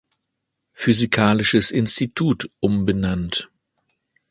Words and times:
Physikalisches 0.73 1.69
Institut" 1.69 2.49
umbenannt. 2.59 3.51